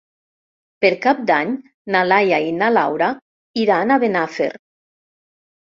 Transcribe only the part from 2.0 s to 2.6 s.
Laia i